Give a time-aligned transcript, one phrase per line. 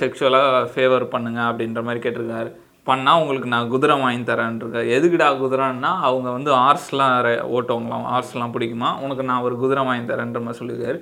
[0.00, 2.48] செக்ஷுவலாக favour பண்ணுங்க அப்படின்ற மாதிரி கேட்டிருக்காரு.
[2.88, 7.12] பண்ணால் உங்களுக்கு நான் குதிரை வாங்கி தரேன்ருக்காரு எதுக்குடா குதிரைன்னா அவங்க வந்து ஆர்ஸ்லாம்
[7.58, 8.90] ஓட்டவங்களாம் ஆர்ஸ்லாம் பிடிக்குமா?
[9.04, 10.98] உனக்கு நான் ஒரு குதிரை வாங்கி தரேன்ற மாதிரி சொல்லியிருக்காரு.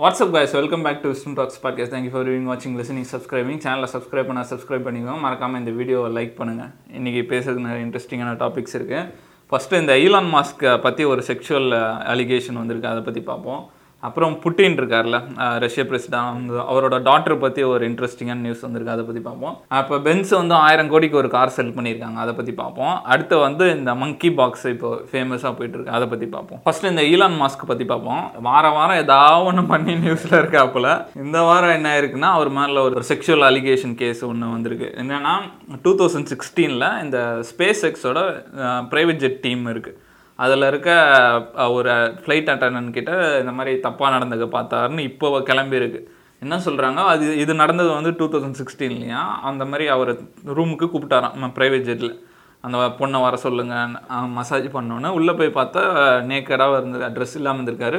[0.00, 0.52] What's up guys?
[0.52, 4.44] Welcome back to wisdom talks podcast thank you for viewing வாட்சிங் லிசனிங் சப்ஸ்கிரைபிங் சேனலை சப்ஸ்கிரைப் பண்ண
[4.50, 5.20] சப்ஸ்கிரைப் பண்ணிக்கோங்க.
[5.20, 9.10] மறக்காமல் இந்த வீடியோவை லைக் பண்ணுங்கள் இன்றைக்கி பேசுறதுக்கு நிறைய இன்ட்ரெஸ்டிங்கான டாபிக்ஸ் இருக்குது
[9.50, 11.68] ஃபஸ்ட்டு இந்த ஈலான் மாஸ்க்கை பற்றி ஒரு செக்ஷுவல்
[12.14, 12.88] அலிகேஷன் வந்திருக்கு.
[12.88, 13.70] அதை பற்றி பார்ப்போம்.
[14.08, 15.16] அப்புறம் புட்டின் இருக்கார்ல
[15.64, 19.54] ரஷ்ய பிரசிடண்ட் வந்து அவரோட டாக்டர் பற்றி ஒரு இன்ட்ரெஸ்டிங்கான நியூஸ் வந்திருக்கு அதை பற்றி பார்ப்போம்.
[19.78, 22.94] அப்போ பென்ஸ் வந்து ஆயிரம் கோடிக்கு ஒரு கார் செல் பண்ணியிருக்காங்க அதை பற்றி பார்ப்போம்.
[23.14, 26.62] அடுத்து வந்து இந்த மங்கி பாக்ஸ் இப்போ ஃபேமஸாக போயிட்டுருக்கு அதை பற்றி பார்ப்போம்.
[26.66, 28.24] ஃபர்ஸ்ட் இந்த ஈலான் மாஸ்க் பற்றி பார்ப்போம்.
[28.48, 30.88] வார வாரம் ஏதாவது ஒன்று பண்ணி நியூஸில் இருக்காப்புல.
[31.24, 34.90] இந்த வாரம் என்ன இருக்குன்னா அவர் மேலே ஒரு செக்ஷுவல் அலிகேஷன் கேஸ் ஒன்று வந்திருக்கு.
[35.02, 35.34] என்னென்னா
[35.86, 37.18] டூ தௌசண்ட் சிக்ஸ்டீனில் இந்த
[37.50, 38.20] ஸ்பேஸ் எக்ஸோட
[38.94, 39.98] ப்ரைவேட் ஜெட் டீம் இருக்குது
[40.44, 40.90] அதில் இருக்க
[41.76, 46.00] ஒரு ஃப்ளைட் அட்டண்டன்ட் கிட்ட இந்த மாதிரி தப்பாக நடந்தது பார்த்தாருன்னு இப்போ கிளம்பியிருக்கு.
[46.44, 50.12] என்ன சொல்கிறாங்க அது இது நடந்தது வந்து டூ தௌசண்ட் சிக்ஸ்டீன்லையா அந்த மாதிரி அவர்
[50.58, 52.14] ரூமுக்கு கூப்பிட்டாராம் ப்ரைவேட் ஜெட்டில்
[52.66, 53.74] அந்த பொண்ணை வர சொல்லுங்க
[54.38, 55.10] மசாஜ் பண்ணோன்னே.
[55.18, 55.82] உள்ளே போய் பார்த்தா
[56.30, 57.98] நேக்கடாக இருந்து ட்ரெஸ் இல்லாமல் இருந்திருக்காரு.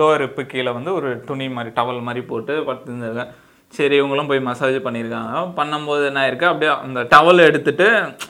[0.00, 3.24] லோயர் இப்போ கீழே வந்து ஒரு துணி மாதிரி டவல் மாதிரி போட்டு படுத்துருந்தாங்க.
[3.76, 5.32] சரி இவங்களும் போய் மசாஜ் பண்ணியிருக்காங்க.
[5.58, 6.44] பண்ணும்போது என்ன ஆயிருக்கு?
[6.44, 7.86] அப்படியே அந்த டவல் எடுத்துட்டு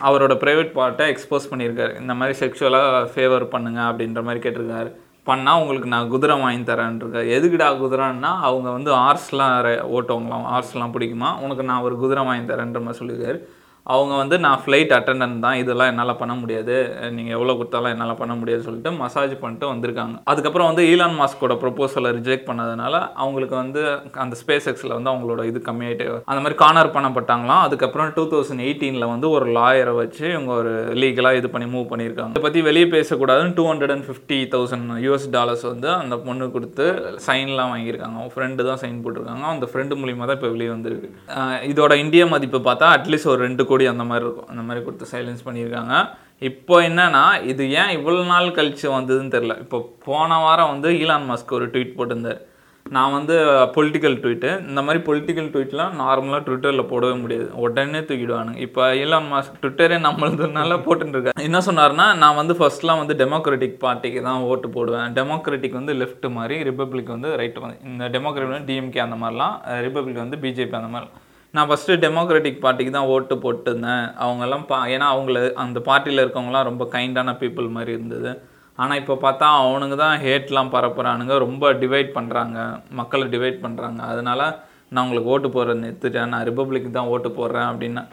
[0.09, 2.00] அவரோட ப்ரைவேட் பார்ட்டை எக்ஸ்போஸ் பண்ணியிருக்காரு.
[2.00, 4.91] இந்த மாதிரி செக்ஷுவலாக ஃபேவர் பண்ணுங்க அப்படின்ற மாதிரி கேட்டிருக்காரு.
[5.27, 7.28] பண்ணால் உங்களுக்கு நான் குதிரை வாங்கி தரேன்ருக்காரு.
[7.37, 9.55] எதுக்குடா குதிரைன்னா அவங்க வந்து ஆர்ஸ்லாம்
[9.97, 11.31] ஓட்டவங்களாம் ஆர்ஸ்லாம் பிடிக்குமா?
[11.41, 13.39] உனக்கு நான் ஒரு குதிரை வாங்கி தரேன்ற மாதிரி சொல்லியிருக்காரு.
[13.93, 15.57] அவங்க வந்து நான் ஃப்ளைட் அட்டண்டன்ட் தான்.
[15.63, 16.75] இதெல்லாம் என்னால் பண்ண முடியாது.
[17.17, 20.15] நீங்கள் எவ்வளோ கொடுத்தாலும் என்னால் பண்ண முடியாதுன்னு சொல்லிட்டு மசாஜ் பண்ணிட்டு வந்திருக்காங்க.
[20.33, 23.83] அதுக்கப்புறம் வந்து ஈலான் மாஸ்கோட ப்ரொப்போசலை ரிஜெக்ட் பண்ணதுனால அவங்களுக்கு வந்து
[24.25, 27.62] அந்த ஸ்பேஸ் எக்ஸில் வந்து அவங்களோட இது கம்மியாயிட்டு அந்த மாதிரி கார்னர் பண்ணப்பட்டாங்களாம்.
[27.67, 32.35] அதுக்கப்புறம் டூ தௌசண்ட் எயிட்டீனில் வந்து ஒரு லாயரை வச்சு இவங்க ஒரு லீகலாக இது பண்ணி மூவ் பண்ணியிருக்காங்க.
[32.37, 36.87] இதை பற்றி வெளியே பேசக்கூடாதுன்னு two hundred and fifty thousand US dollars வந்து அந்த பொண்ணு கொடுத்து
[37.29, 38.17] சைன்லாம் வாங்கியிருக்காங்க.
[38.19, 39.47] அவங்க ஃப்ரெண்டு தான் சைன் போட்டிருக்காங்க.
[39.55, 41.11] அந்த ஃப்ரெண்டு மூலியமாக தான் இப்போ வெளியே வந்திருக்கு.
[41.73, 44.51] இதோட இந்திய மதிப்பு பார்த்தா அட்லீஸ்ட் ஒரு ரெண்டு கொடி அந்த மாதிரி இருக்கும்.
[44.55, 45.95] அந்த மாதிரி கொடுத்து சைலன்ஸ் பண்ணியிருக்காங்க.
[46.49, 51.57] இப்போ என்னென்னா இது ஏன் இவ்வளோ நாள் கழிச்சு வந்ததுன்னு தெரில இப்போ போன வாரம் வந்து ஈலான் மஸ்க்
[51.61, 52.43] ஒரு ட்வீட் போட்டிருந்தார்.
[52.95, 53.35] நான் வந்து
[53.75, 57.47] பொலிட்டிக்கல் ட்வீட்டு இந்த மாதிரி பொலிட்டிக்கல் ட்வீட்லாம் நார்மலாக ட்விட்டரில் போடவே முடியாது.
[57.65, 58.61] உடனே தூக்கிடுவானுங்க.
[58.67, 64.45] இப்போ ஈலான் மாஸ்க் ட்விட்டரே நம்மளதுனால போட்டுருக்காரு என்ன சொன்னார்னா நான் வந்து ஃபர்ஸ்ட்லாம் வந்து டெமோக்ராட்டிக் பார்ட்டிக்கு தான்
[64.51, 65.15] ஓட்டு போடுவேன்.
[65.19, 69.56] டெமோக்ராட்டிக் வந்து லெஃப்ட் மாதிரி ரிப்பப்ளிக் வந்து ரைட் வந்து இந்த டெமோக்ராட்டிக் வந்து டிஎம்கே அந்த மாதிரிலாம்
[69.87, 71.11] ரிப்பப்ளிக் வந்து பிஜேபி அந்த மாதிரி.
[71.54, 74.04] நான் ஃபஸ்ட்டு டெமோக்ராட்டிக் பார்ட்டிக்கு தான் ஓட்டு போட்டிருந்தேன்.
[74.25, 78.31] அவங்கெல்லாம் பா ஏன்னா அவங்கள அந்த பார்ட்டியில் இருக்கவங்களாம் ரொம்ப கைண்டான பீப்புள் மாதிரி இருந்தது.
[78.82, 82.59] ஆனால் இப்போ பார்த்தா அவனுங்க தான் ஹேட்லாம் பரப்புகிறானுங்க ரொம்ப டிவைட் பண்ணுறாங்க
[83.00, 84.44] மக்களை டிவைட் பண்ணுறாங்க அதனால்
[84.91, 86.32] நான் உங்களுக்கு ஓட்டு போடுறது நிறுத்துட்டேன்.
[86.32, 88.04] நான் ரிப்பப்ளிக் தான் ஓட்டு போடுறேன் அப்படின்னா.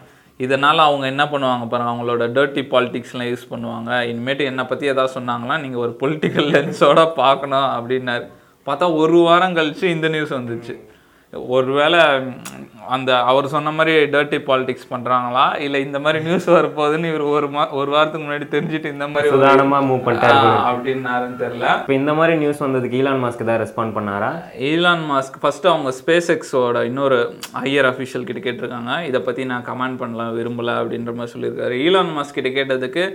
[0.46, 3.92] இதனால் அவங்க என்ன பண்ணுவாங்க பாருங்க அவங்களோட டர்ட்டி பாலிட்டிக்ஸ்லாம் யூஸ் பண்ணுவாங்க.
[4.12, 8.26] இனிமேட்டு என்னை பற்றி எதாவது சொன்னாங்களா நீங்கள் ஒரு பொலிட்டிக்கல் லென்ஸோட பார்க்கணும் அப்படின்னாரு.
[8.68, 10.76] பார்த்தா ஒரு வாரம் கழிச்சு இந்த நியூஸ் வந்துச்சு.
[11.34, 12.00] ஒருவேளை
[12.96, 17.64] அந்த அவர் சொன்ன மாதிரி டர்ட்டி பாலிடிக்ஸ் பண்ணுறாங்களா இல்லை இந்த மாதிரி நியூஸ் வரப்போகுதுன்னு இவர் ஒரு மா
[17.80, 20.50] ஒரு வாரத்துக்கு முன்னாடி தெரிஞ்சுட்டு இந்த மாதிரி சுதாரணமா மூவ் பண்ணிட்டாரு.
[20.70, 21.68] அப்படின்னாருன்னு தெரியல.
[21.82, 24.32] இப்போ இந்த மாதிரி நியூஸ் வந்ததுக்கு ஈலான் மாஸ்க் தான் ரெஸ்பாண்ட் பண்ணாரா?
[24.72, 27.20] ஈலான் மாஸ்க் ஃபஸ்ட்டு அவங்க ஸ்பேஸ் எக்ஸோட இன்னொரு
[27.62, 28.96] ஹையர் அஃபிஷியல் கிட்ட கேட்டிருக்காங்க.
[29.10, 31.78] இதை பற்றி நான் கமெண்ட் பண்ணலாம் விரும்பல அப்படின்ற மாதிரி சொல்லியிருக்காரு.
[31.86, 33.06] ஈலான் மாஸ்க் கிட்ட கேட்டதுக்கு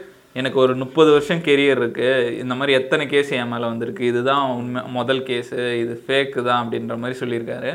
[0.40, 4.02] எனக்கு ஒரு முப்பது வருஷம் கெரியர் இருக்குது இந்த மாதிரி எத்தனை கேஸ் என் மேலே வந்திருக்கு?
[4.12, 7.70] இதுதான் உண்மை முதல் கேஸு இது ஃபேக்கு தான் அப்படின்ற மாதிரி சொல்லியிருக்காரு.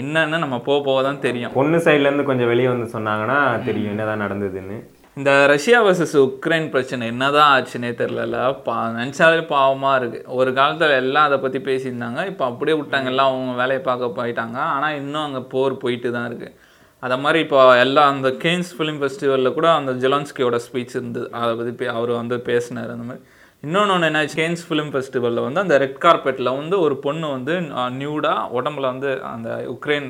[0.00, 1.54] என்னன்னு நம்ம போக போக தான் தெரியும்.
[1.58, 3.38] பொண்ணு சைடுல இருந்து கொஞ்சம் வெளியே வந்து சொன்னாங்கன்னா
[3.68, 4.76] தெரியும் என்னதான் நடந்ததுன்னு.
[5.20, 8.36] இந்த ரஷ்யா வர்சஸ் உக்ரைன் பிரச்சனை என்னதான் ஆச்சுன்னே தெரிலல
[8.66, 12.20] பா நினச்சாலே பாவமாக இருக்குது ஒரு காலத்தில் எல்லாம் அதை பற்றி பேசியிருந்தாங்க.
[12.30, 13.10] இப்போ அப்படியே விட்டாங்க.
[13.12, 14.58] எல்லாம் அவங்க வேலையை பார்க்க போயிட்டாங்க.
[14.76, 16.54] ஆனால் இன்னும் அங்கே போர் போயிட்டு தான் இருக்குது
[17.02, 21.86] அதை மாதிரி இப்போ எல்லாம் அந்த கேன்ஸ் ஃபிலிம் ஃபெஸ்டிவலில் கூட அந்த ஜெலான்ஸ்கியோட ஸ்பீச் இருந்தது அதை பற்றி
[21.98, 22.90] அவர் வந்து பேசினார்.
[22.96, 23.24] அந்த மாதிரி
[23.66, 27.54] இன்னொன்று ஒன்று என்ன கேன்ஸ் ஃபிலிம் ஃபெஸ்டிவலில் வந்து அந்த ரெட் கார்பெட்டில் வந்து ஒரு பொண்ணு வந்து
[27.98, 30.08] நியூடாக உடம்புல வந்து அந்த உக்ரைன்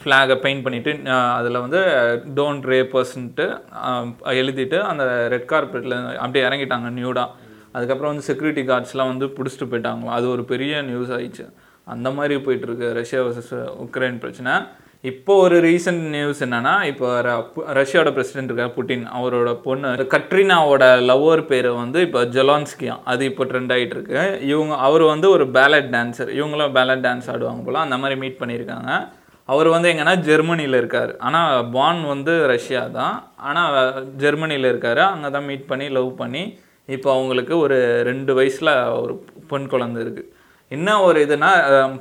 [0.00, 0.92] ஃப்ளாகை பெயிண்ட் பண்ணிவிட்டு
[1.36, 1.80] அதில் வந்து
[2.38, 3.46] டோன்ட் ரேப்பர்ஸ்ன்ட்டு
[4.40, 5.04] எழுதிட்டு அந்த
[5.34, 7.34] ரெட் கார்பெட்டில் அப்படியே இறங்கிட்டாங்க நியூடாக
[7.72, 11.46] அதுக்கப்புறம் வந்து செக்யூரிட்டி கார்ட்ஸ்லாம் வந்து பிடிச்சிட்டு போயிட்டாங்க அது ஒரு பெரிய நியூஸ் ஆயிடுச்சு.
[11.94, 13.54] அந்த மாதிரி போயிட்டுருக்கு ரஷ்யா வர்சஸ்
[13.86, 14.54] உக்ரைன் பிரச்சனை.
[15.10, 17.06] இப்போ ஒரு ரீசன்ட் நியூஸ் என்னன்னா இப்போ
[17.78, 19.02] ரஷ்யாவோட பிரசிடென்ட் இருக்கார் புட்டின்.
[19.18, 22.94] அவரோட பொண்ணு கட்ரினாவோட லவ்வர் பேர் வந்து இப்போ ஜொலான்ஸ்கியா.
[23.12, 24.20] அது இப்போ ட்ரெண்ட் ஆகிட்டு இருக்கு
[24.50, 28.90] இவங்க அவர் வந்து ஒரு பேலட் டான்சர் இவங்களும் பேலட் டான்ஸ் ஆடுவாங்க போல அந்த மாதிரி மீட் பண்ணியிருக்காங்க.
[29.52, 31.12] அவர் வந்து எங்கன்னா ஜெர்மனியில் இருக்கார்.
[31.28, 33.16] ஆனால் பான் வந்து ரஷ்யா தான்.
[33.48, 33.78] ஆனால்
[34.24, 35.02] ஜெர்மனியில் இருக்கார்.
[35.14, 36.44] அங்கே தான் மீட் பண்ணி லவ் பண்ணி
[36.88, 38.72] இப்போ அவங்களுக்கு ஒரு ரெண்டு வயசில்
[39.02, 39.16] ஒரு
[39.50, 40.30] பெண் குழந்தை இருக்குது
[40.74, 41.50] என்ன ஒரு இதுனா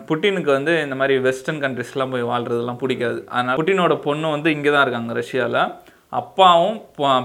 [0.10, 3.20] புட்டினுக்கு வந்து இந்த மாதிரி வெஸ்டர்ன் கண்ட்ரிஸ்லாம் போய் வாழ்றதெல்லாம் பிடிக்காது.
[3.28, 5.62] அதனால் புட்டினோட பொண்ணு வந்து இங்கே தான் இருக்காங்க ரஷ்யாவில்
[6.10, 6.78] அப்பாவும்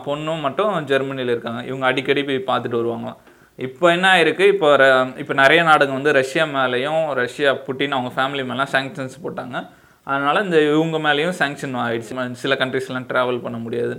[0.07, 1.61] பொண்ணும் மட்டும் ஜெர்மனியில் இருக்காங்க.
[1.65, 3.11] இவங்க அடிக்கடி போய் பார்த்துட்டு வருவாங்க
[3.59, 4.45] இப்போ என்ன ஆயிருக்கு?
[4.55, 9.57] இப்போ ர- இப்போ நிறைய நாடுங்க வந்து ரஷ்யா மேலேயும் ரஷ்யா புட்டின் அவங்க ஃபேமிலி மேலாம் சேங்ஷன்ஸ் போட்டாங்க.
[10.05, 12.33] அதனால் இந்த இவங்க மேலேயும் சேங்ஷன் ஆயிடுச்சு.
[12.43, 13.97] சில கண்ட்ரிஸ்லாம் ட்ராவல் பண்ண முடியாது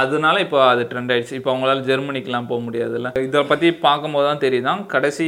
[0.00, 1.38] அதனால இப்போ அது ட்ரெண்ட் ஆயிடுச்சு.
[1.40, 3.10] இப்போ அவங்களால ஜெர்மனிக்கெலாம் போக முடியாதுல்ல.
[3.28, 5.26] இதை பற்றி பார்க்கும்போது தான் தெரியுதான் கடைசி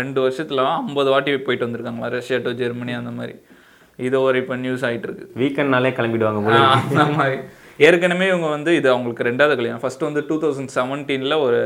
[0.00, 2.12] ரெண்டு வருஷத்துல ஐம்பது வாட்டி போயிட்டு வந்திருக்காங்களா?
[2.18, 3.34] ரஷ்யா டு ஜெர்மனி அந்த மாதிரி.
[4.08, 7.38] இது ஒரு இப்போ நியூஸ் ஆயிட்டு இருக்கு வீக்கெண்ட்னாலே கிளம்பிடுவாங்க அந்த மாதிரி.
[7.86, 9.82] ஏற்கனவே இவங்க வந்து இது அவங்களுக்கு ரெண்டாவது கல்யாணம்.
[9.84, 11.60] ஃபர்ஸ்ட் வந்து டூ தௌசண்ட் செவன்டீனில் ஒரு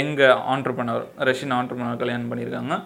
[0.00, 0.20] எங்க
[0.54, 2.76] ஆண்டர்பனர் ரஷ்யன் ஆண்டர்பனர் கல்யாணம் பண்ணியிருக்காங்க.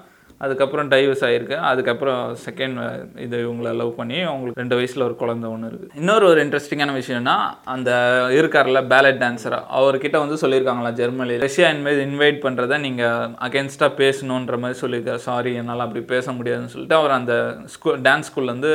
[0.45, 2.79] அதுக்கப்புறம் டைவர்ஸ் ஆயிருக்கு அதுக்கப்புறம் செகண்ட்
[3.25, 7.37] இது இவங்களை லவ் பண்ணி அவங்களுக்கு ரெண்டு வயசுல ஒரு குழந்தை ஒன்று இருக்குது இன்னொரு ஒரு இன்ட்ரெஸ்டிங்கான விஷயம்னா
[7.75, 7.91] அந்த
[8.39, 14.79] இருக்கார்ல பேலட் டான்ஸரா அவர்கிட்ட வந்து சொல்லியிருக்காங்களா ஜெர்மனி ரஷ்யா இன்வைட் இன்வைட் பண்ணுறத நீங்கள் அகேன்ஸ்டாக பேசணுன்ற மாதிரி
[14.83, 15.23] சொல்லியிருக்காரு.
[15.29, 17.35] சாரி என்னால் அப்படி பேச முடியாதுன்னு சொல்லிட்டு அவர் அந்த
[17.75, 18.73] ஸ்கூல் டான்ஸ் ஸ்கூல்லேருந்து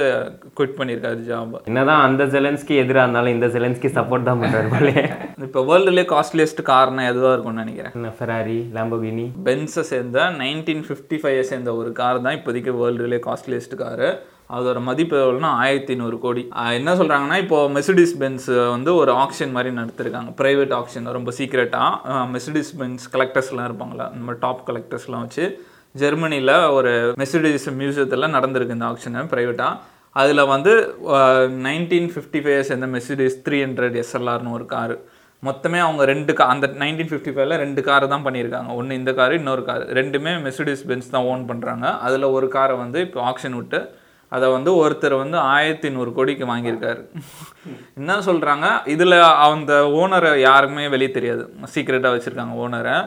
[0.60, 5.06] குவிட் பண்ணியிருக்காரு ஜாப் என்னதான் அந்த ஜெலன்ஸ்கி எதிராக இருந்தாலும் இந்த ஜெலன்ஸ்கி சப்போர்ட் தான் பண்றாரு போலே.
[5.48, 8.14] இப்போ வேர்ல்டுலேயே காஸ்ட்லியஸ்ட் கார்னா எதுவாக இருக்கும்னு நினைக்கிறேன்?
[8.20, 14.10] ஃபெராரி லாம்போகினி பென்ஸை சேர்ந்த நைன்டீன் ஃபிஃப்டி ஃபைவ் சேர்ந்த ஒரு கார் தான் இப்போதைக்கு வேர்ல்டுலேயே காஸ்ட்லியஸ்ட் காரு
[14.56, 16.42] அதோட மதிப்பு எவ்வளோனா ஆயிரத்தி நூறு கோடி.
[16.80, 20.30] என்ன சொல்கிறாங்கன்னா இப்போ மெசடிஸ் பென்ஸ் வந்து ஒரு ஆக்ஷன் மாதிரி நடத்திருக்காங்க.
[20.42, 25.46] ப்ரைவேட் ஆக்ஷன் ரொம்ப சீக்ரெட்டாக மெர்சிடிஸ் பென்ஸ் கலெக்டர்ஸ்லாம் இருப்பாங்களா இந்த மாதிரி டாப் கலெக்டர்ஸ்லாம் வச்சு
[25.96, 26.92] ஜெர்மனியில் ஒரு
[27.22, 29.82] மெர்சிடிஸ் மியூசியத்தில் நடந்திருக்கு இந்த ஆக்ஷனு ப்ரைவேட்டாக
[30.22, 30.74] அதில் வந்து
[31.68, 34.98] நைன்டீன் ஃபிஃப்டி ஃபைவ் சேர்ந்த மெர்சிடிஸ் த்ரீ ஹண்ட்ரட் எஸ்எல்ஆர்னு ஒரு காரு
[35.48, 38.70] மொத்தமே அவங்க ரெண்டு கா அந்த நைன்டீன் ஃபிஃப்டி ஃபைவ்ல ரெண்டு கார் தான் பண்ணியிருக்காங்க.
[38.80, 43.02] ஒன்று இந்த கார் இன்னொரு கார் ரெண்டுமே மெர்சிடிஸ் பென்ஸ் தான் ஓன் பண்ணுறாங்க அதில் ஒரு காரை வந்து
[43.08, 43.82] இப்போ ஆக்ஷன் விட்டு
[44.32, 47.02] அதை வந்து ஒருத்தர் வந்து ஆயிரத்தி நூறு கோடிக்கு வாங்கியிருக்காரு.
[48.00, 49.18] என்ன சொல்கிறாங்க இதில்
[49.50, 51.44] அந்த ஓனரை யாருக்குமே வெளியே தெரியாது.
[51.74, 52.98] சீக்ரெட்டாக வச்சுருக்காங்க ஓனரை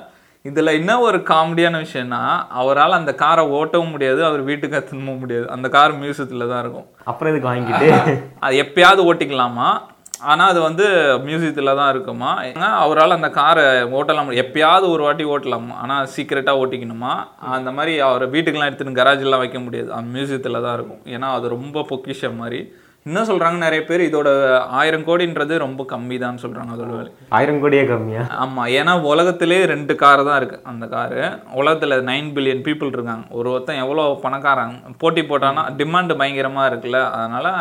[0.44, 2.20] இதில் என்ன ஒரு காமெடியான விஷயம்னா
[2.60, 5.46] அவரால் அந்த காரை ஓட்டவும் முடியாது அவர் வீட்டுக்கு திரும்பவும் முடியாது.
[5.54, 6.88] அந்த கார் மியூசியத்தில் தான் இருக்கும்.
[7.10, 7.88] அப்புறம் இதுக்கு வாங்கிட்டு?
[8.44, 9.68] அது எப்பயாவது ஓட்டிக்கலாமா?
[10.30, 10.86] ஆனால் அது வந்து
[11.26, 12.30] மியூசியத்தில் தான் இருக்குமா?
[12.84, 13.64] அவரால் அந்த காரை
[13.98, 14.32] ஓட்டலாம்.
[14.42, 15.76] எப்பயாவது ஒரு வாட்டி ஓட்டலாமா.
[15.84, 17.12] ஆனால் சீக்கிரட்டாக ஓட்டிக்கணுமா?
[17.56, 19.90] அந்த மாதிரி அவர் வீட்டுக்கெல்லாம் எடுத்துன்னு கராஜெல்லாம் வைக்க முடியாது.
[19.98, 21.02] அந்த மியூசியத்தில் தான் இருக்கும்.
[21.14, 22.60] ஏன்னா அது ரொம்ப பொக்கிஷம் மாதிரி.
[23.06, 24.28] இன்னும் சொல்கிறாங்க நிறைய பேர் இதோட
[24.78, 27.10] ஆயிரம் கோடின்றது ரொம்ப கம்மி தான் சொல்கிறாங்க அதோட விலை.
[27.36, 28.22] ஆயிரம் கோடியே கம்மியா?
[28.44, 31.20] ஆமாம் ஏன்னா உலகத்திலே ரெண்டு கார் தான் இருக்குது அந்த காரு
[31.60, 33.24] உலகத்தில் நைன் பில்லியன் பீப்புள் இருக்காங்க.
[33.38, 34.74] ஒரு ஒருத்தன் எவ்வளோ பணக்காரன்?
[35.02, 37.00] போட்டி போட்டான்னா டிமாண்டு பயங்கரமாக இருக்குல்ல.
[37.18, 37.52] அதனால்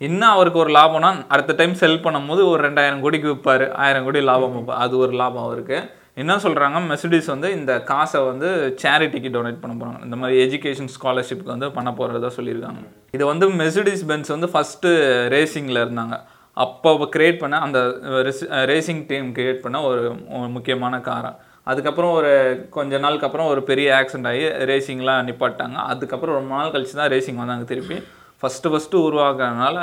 [0.00, 3.66] இன்னும் அவருக்கு ஒரு லாபம்னா அடுத்த டைம் செல் பண்ணும்போது ஒரு ரெண்டாயிரம் கோடிக்கு விற்பாரு.
[3.84, 5.78] ஆயிரம் கோடி லாபம் விற்பார் அது ஒரு லாபம் அவருக்கு.
[6.22, 8.48] என்ன சொல்கிறாங்க மெசடிஸ் வந்து இந்த காசை வந்து
[8.82, 12.82] சேரிட்டிக்கு டொனேட் பண்ண போகிறாங்க இந்த மாதிரி எஜுகேஷன் ஸ்காலர்ஷிப்க்கு வந்து பண்ண போகிறதா சொல்லியிருக்காங்க.
[13.16, 14.92] இது வந்து மெசடிஸ் பென்ஸ் வந்து ஃபஸ்ட்டு
[15.36, 16.16] ரேசிங்கில் இருந்தாங்க.
[16.64, 17.78] அப்போ கிரியேட் பண்ண அந்த
[18.72, 20.04] ரேசிங் டீம் கிரியேட் பண்ண ஒரு
[20.56, 21.36] முக்கியமான காரம்
[21.70, 22.32] அதுக்கப்புறம் ஒரு
[22.76, 27.42] கொஞ்ச நாளுக்கு அப்புறம் ஒரு பெரிய ஆக்சிடென்ட் ஆகி ரேசிங்லாம் நிப்பாட்டாங்க அதுக்கப்புறம் ரொம்ப நாள் கழிச்சு தான் ரேசிங்
[27.42, 27.96] வந்தாங்க திருப்பி.
[28.42, 29.78] ஃபஸ்ட்டு ஃபஸ்ட்டு உருவாக்குறதுனால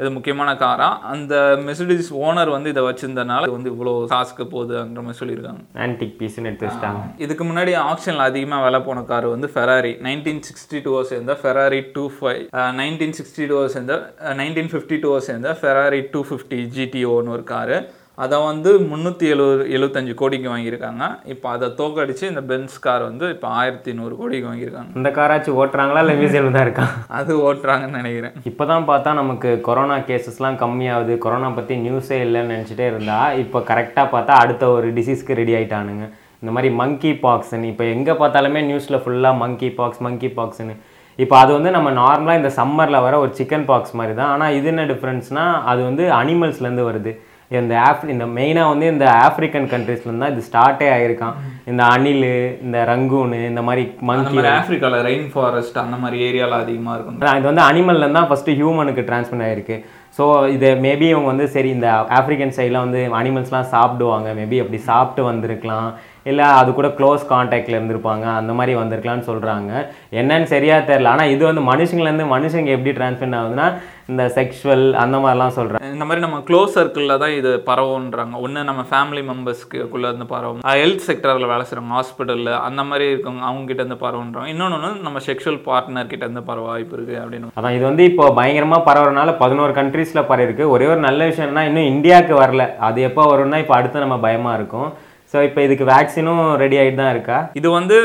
[0.00, 1.34] இது முக்கியமான காரா அந்த
[1.66, 5.60] மெர்சிடிஸ் ஓனர் வந்து இதை வச்சிருந்தனால வந்து இவ்வளோ காசுக்கு போகுதுன்ற மாதிரி சொல்லியிருக்காங்க.
[5.84, 7.02] ஆன்டிக் பீஸ்னு எடுத்து வச்சிட்டாங்க.
[7.24, 12.04] இதுக்கு முன்னாடி ஆக்ஷனில் அதிகமாக விலை போன கார் வந்து ஃபெராரி நைன்டீன் சிக்ஸ்டி டூ சேர்ந்த Ferrari two
[12.16, 12.42] five
[12.80, 13.98] nineteen sixty two சேர்ந்த
[14.40, 17.78] நைன்டீன் ஃபிஃப்டி டூ சேர்ந்த ஃபெராரி டூ ஃபிஃப்டி ஜிடிஓன்னு ஒரு காரு.
[18.22, 21.04] அதை வந்து முந்நூற்றி எழுபது எழுபத்தஞ்சு கோடிக்கு வாங்கியிருக்காங்க.
[21.32, 24.90] இப்போ அதை தோக்கடிச்சு இந்த பென்ஸ் கார் வந்து இப்போ ஆயிரத்தி நூறு கோடிக்கு வாங்கியிருக்காங்க.
[24.98, 28.36] இந்த காராச்சும் ஓட்டுறாங்களா இல்லை மியூசியம் தான் இருக்கான் அது ஓட்டுறாங்கன்னு நினைக்கிறேன்.
[28.50, 31.16] இப்போ தான் பார்த்தா நமக்கு கொரோனா கேசஸ்லாம் கம்மியாகுது.
[31.26, 36.06] கொரோனா பற்றி நியூஸே இல்லைன்னு நினச்சிட்டே இருந்தா இப்போ கரெக்டாக பார்த்தா அடுத்த ஒரு டிசீஸ்க்கு ரெடி ஆயிட்டானுங்க.
[36.42, 40.74] இந்த மாதிரி மங்கி பாக்ஸ்ன்னு இப்போ எங்கே பார்த்தாலுமே நியூஸில் ஃபுல்லாக மங்கி பாக்ஸ் மங்கி பாக்ஸ்ன்னு
[41.18, 44.32] இப்போ அது வந்து நம்ம நார்மலாக இந்த சம்மரில் வர ஒரு சிக்கன் பாக்ஸ் மாதிரி தான்.
[44.34, 47.12] ஆனால் இது என்ன டிஃப்ரென்ஸ்னால் அது வந்து அனிமல்ஸ்லேருந்து வருது.
[47.60, 51.34] இந்த ஆஃப் இந்த மெயினாக வந்து இந்த ஆஃப்ரிக்கன் கண்ட்ரீஸ்லேருந்து தான் இது ஸ்டார்ட்டே ஆயிருக்கான்.
[51.70, 52.28] இந்த அணில்
[52.66, 57.66] இந்த ரங்கூனு இந்த மாதிரி மங்கி ஆஃப்ரிக்காவில் ரெயின் ஃபாரஸ்ட் அந்த மாதிரி ஏரியாவில் அதிகமாக இருக்கும் இது வந்து
[57.70, 59.78] அனிமல்லேருந்து தான் ஃபஸ்ட்டு ஹியூமனுக்கு ட்ரான்ஸ்ஃபர் ஆயிருக்கு.
[60.16, 60.24] ஸோ
[60.56, 64.28] இது மேபி இவங்க வந்து சரி இந்த ஆஃப்ரிக்கன் சைடில் வந்து அனிமல்ஸ்லாம் சாப்பிடுவாங்க.
[64.40, 65.88] மேபி அப்படி சாப்பிட்டு வந்திருக்கலாம்.
[66.30, 69.72] இல்லை அது கூட க்ளோஸ் காண்டாக்டில் இருந்திருப்பாங்க அந்த மாதிரி வந்திருக்கலாம்னு சொல்கிறாங்க
[70.20, 73.68] என்னன்னு சரியா தெரில ஆனால் இது வந்து மனுஷங்கலேருந்து மனுஷங்க எப்படி ட்ரான்ஸ்ஃபர் ஆகுதுன்னா
[74.12, 78.82] இந்த செக்ஷுவல் அந்த மாதிரிலாம் சொல்கிறாங்க இந்த மாதிரி நம்ம க்ளோஸ் சர்க்கிளில் தான் இது பரவுன்றாங்க ஒன்று நம்ம
[78.90, 80.60] ஃபேமிலி மெம்பர்ஸ்க்குள்ளே இருந்து பரவும்.
[80.80, 85.22] ஹெல்த் செக்டரில் வேலை செய்கிறவங்க ஹாஸ்பிட்டலில் அந்த மாதிரி இருக்கவங்க அவங்க கிட்ட இருந்து பரவுன்றாங்க இன்னொன்று ஒன்று நம்ம
[85.28, 87.54] செக்ஷுவல் பார்ட்னர் கிட்ட இருந்து பரவ வாய்ப்பு இருக்குது அப்படின்னு.
[87.60, 92.36] அதான் இது வந்து இப்போ பயங்கரமாக பரவுறதுனால பதினோரு கண்ட்ரீஸில் பரவிருக்கு ஒரே ஒரு நல்ல விஷயம்னா இன்னும் இந்தியாவுக்கு
[92.42, 92.66] வரல.
[92.88, 94.90] அது எப்போ வரும்னா இப்போ அடுத்து நம்ம பயமாக இருக்கும்.
[95.34, 97.38] ஸோ இப்போ இதுக்கு வேக்சினும் ரெடி ஆகிட்டு தான் இருக்கா?
[97.58, 97.96] இது வந்து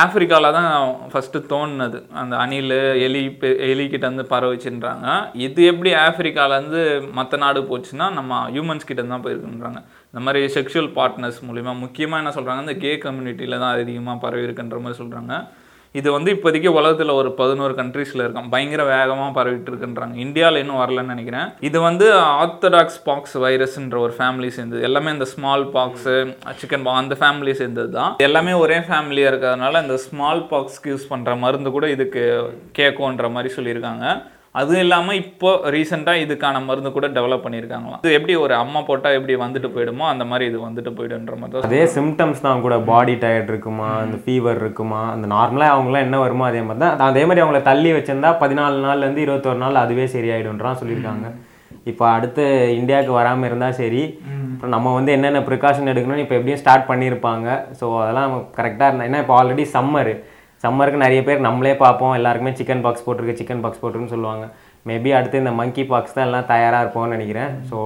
[0.00, 0.70] ஆப்பிரிக்காவில் தான்
[1.12, 1.98] ஃபஸ்ட்டு தோணுனது.
[2.20, 2.74] அந்த அணில்
[3.06, 3.22] எலி
[3.68, 5.06] எலிக்கிட்ட வந்து கிட்ட பரவுச்சுன்றாங்க.
[5.46, 6.82] இது எப்படி ஆஃப்ரிக்காவிலேருந்து
[7.18, 9.80] மற்ற நாடு போச்சுன்னா நம்ம ஹியூமன்ஸ் கிட்ட தான் போயிருக்குன்றாங்க.
[10.10, 14.80] இந்த மாதிரி செக்ஷுவல் பார்ட்னர்ஸ் மூலிமா முக்கியமாக என்ன சொல்கிறாங்க இந்த கே கம்யூனிட்டியில் தான் அதிகமாக பரவி இருக்குன்ற
[14.84, 15.34] மாதிரி சொல்கிறாங்க
[15.98, 18.48] இது வந்து இப்போதைக்கு உலகத்தில் ஒரு பதினோரு கண்ட்ரீஸில் இருக்கும்.
[18.54, 20.14] பயங்கர வேகமாக பரவிட்டு இருக்குன்றாங்க.
[20.24, 21.48] இந்தியாவில் இன்னும் வரலன்னு நினைக்கிறேன்.
[21.68, 22.06] இது வந்து
[22.42, 24.82] ஆர்த்தடாக்ஸ் பாக்ஸ் வைரஸ்ன்ற ஒரு ஃபேமிலி சேர்ந்தது.
[24.88, 26.16] எல்லாமே இந்த ஸ்மால் பாக்ஸு
[26.62, 31.70] சிக்கன் அந்த ஃபேமிலி சேர்ந்தது தான் எல்லாமே ஒரே ஃபேமிலியாக இருக்கிறதுனால இந்த ஸ்மால் பாக்ஸ்க்கு யூஸ் பண்ணுற மருந்து
[31.76, 32.24] கூட இதுக்கு
[32.80, 34.06] கேட்கும்ன்ற மாதிரி சொல்லியிருக்காங்க.
[34.60, 38.02] அதுவும் இல்லாமல் இப்போ ரீசெண்டாக இதுக்கான மருந்து கூட டெவலப் பண்ணியிருக்காங்களாம்.
[38.04, 41.80] இது எப்படி ஒரு அம்மா போட்டால் எப்படி வந்துட்டு போயிடுமோ அந்த மாதிரி இது வந்துட்டு போயிடுன்ற மாதிரி அதே
[41.96, 46.60] சிம்டம்ஸ் தான் கூட பாடி டயர்ட் இருக்குமா அந்த ஃபீவர் இருக்குமா அந்த நார்மலாக அவங்களாம் என்ன வருமோ அதே
[46.68, 47.08] மாதிரி தான்.
[47.10, 51.26] அதே மாதிரி அவங்கள தள்ளி வச்சிருந்தா பதினாலு நாள்லேருந்து இருபத்தொரு நாள் அதுவே சரியாயிடும்ன்றான் சொல்லியிருக்காங்க.
[51.90, 52.44] இப்போ அடுத்து
[52.80, 54.02] இந்தியாவுக்கு வராமல் இருந்தால் சரி.
[54.52, 57.48] அப்புறம் நம்ம வந்து என்னென்ன ப்ரிகாஷன் எடுக்கணும்னு இப்போ எப்படியும் ஸ்டார்ட் பண்ணியிருப்பாங்க.
[57.80, 60.14] ஸோ அதெல்லாம் கரெக்டாக இருந்தா ஏன்னா இப்போ ஆல்ரெடி சம்மரு
[60.64, 62.14] சம்மருக்கு நிறைய பேர் நம்மளே பார்ப்போம்.
[62.18, 64.46] எல்லாருக்குமே சிக்கன் பாக்ஸ் போட்டிருக்கு சிக்கன் பாக்ஸ் போட்டிருக்குன்னு சொல்லுவாங்க.
[64.88, 67.52] மேபி அடுத்து இந்த மங்கி பாக்ஸ் தான் எல்லாம் தயாராக இருப்போம்னு நினைக்கிறேன்.
[67.68, 67.76] ஸோ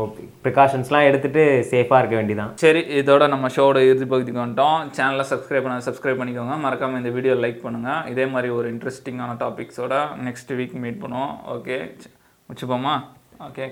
[0.45, 4.81] ப்ரிகாஷன்ஸ்லாம் எடுத்துகிட்டு சேஃபாக இருக்க வேண்டியதான் சரி இதோட நம்ம ஷோட இறுதி பகுதிக்கு வந்துட்டோம்.
[4.99, 6.57] சேனலை சப்ஸ்கிரைப் பண்ண சப்ஸ்கிரைப் பண்ணிக்கோங்க.
[6.67, 11.35] மறக்காமல் இந்த வீடியோ லைக் பண்ணுங்கள் இதே மாதிரி ஒரு இன்ட்ரெஸ்டிங்கான டாபிக்ஸோட நெக்ஸ்ட் வீக் மீட் பண்ணுவோம்.
[11.57, 11.79] ஓகே
[12.51, 12.97] வச்சுப்போமா
[13.49, 13.67] ஓகே